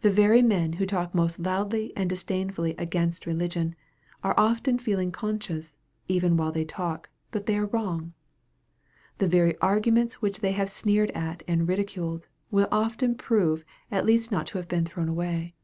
[0.00, 3.74] The very men who talk most loudly and disdainfully against religion,
[4.24, 5.76] are often feeling conscious,
[6.08, 8.14] even while they talk, that they are wrong.
[9.18, 14.32] The very arguments which they have sneered at and ridiculed, will often prove at last
[14.32, 15.54] not to have been thrown away.